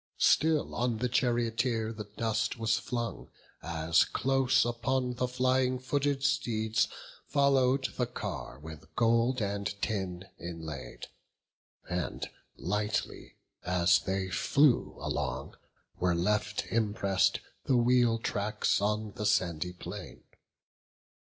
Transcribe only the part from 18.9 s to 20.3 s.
the sandy plain.